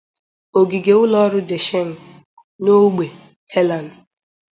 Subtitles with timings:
[0.59, 1.91] Ogige ụlọ ọrụ Desheng
[2.63, 3.05] (na Ogbe
[3.53, 3.85] Helan.